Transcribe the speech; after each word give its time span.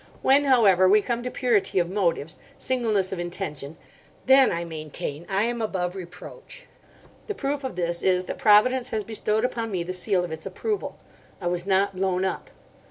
When, 0.23 0.45
however, 0.45 0.89
we 0.89 1.03
come 1.03 1.21
to 1.21 1.29
purity 1.29 1.77
of 1.77 1.87
motives, 1.87 2.39
singleness 2.57 3.11
of 3.11 3.19
intention, 3.19 3.77
then, 4.25 4.51
I 4.51 4.65
maintain, 4.65 5.27
I 5.29 5.43
am 5.43 5.61
above 5.61 5.95
reproach. 5.95 6.65
The 7.27 7.35
proof 7.35 7.63
of 7.63 7.75
this 7.75 8.01
is 8.01 8.25
that 8.25 8.39
Providence 8.39 8.89
has 8.89 9.03
bestowed 9.03 9.45
upon 9.45 9.69
me 9.69 9.83
the 9.83 9.93
seal 9.93 10.23
of 10.23 10.31
its 10.31 10.47
approval: 10.47 10.97
I 11.39 11.45
was 11.45 11.67
not 11.67 11.95
blown 11.95 12.25
up. 12.25 12.49